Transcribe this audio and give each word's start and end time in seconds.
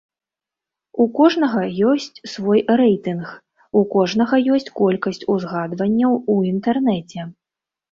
У 1.03 1.05
кожнага 1.19 1.61
ёсць 1.89 2.21
свой 2.33 2.63
рэйтынг, 2.81 3.27
у 3.81 3.85
кожнага 3.93 4.35
ёсць 4.57 4.73
колькасць 4.81 5.23
узгадванняў 5.37 6.13
ў 6.33 6.57
інтэрнэце. 6.57 7.31